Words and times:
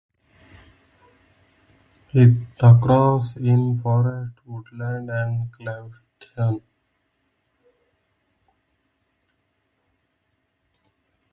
It 2.11 2.35
occurs 2.59 3.37
in 3.37 3.75
forest, 3.75 4.31
woodland 4.47 5.11
and 5.11 5.51
cultivation. 5.53 6.63